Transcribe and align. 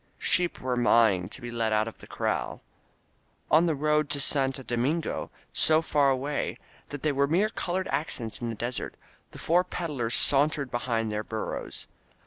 Sheep 0.17 0.59
were 0.59 0.75
maaing 0.75 1.29
to 1.29 1.41
be 1.41 1.51
let 1.51 1.71
out 1.71 1.87
of 1.87 1.99
the 1.99 2.07
corral. 2.07 2.63
On 3.51 3.67
the 3.67 3.75
road 3.75 4.09
to 4.09 4.19
Santo 4.19 4.63
Domingo, 4.63 5.29
so 5.53 5.83
far 5.83 6.09
away 6.09 6.57
that 6.87 7.03
they 7.03 7.11
were 7.11 7.27
mere 7.27 7.49
col 7.49 7.75
ored 7.75 7.87
accents 7.91 8.41
in 8.41 8.49
the 8.49 8.55
desert, 8.55 8.95
the 9.29 9.37
four 9.37 9.63
peddlers 9.63 10.15
sauntered 10.15 10.71
behind 10.71 11.11
their 11.11 11.23
burros. 11.23 11.85